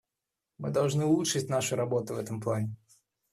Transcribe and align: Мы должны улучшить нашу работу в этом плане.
Мы 0.57 0.71
должны 0.71 1.05
улучшить 1.05 1.47
нашу 1.47 1.75
работу 1.75 2.15
в 2.15 2.17
этом 2.17 2.41
плане. 2.41 2.75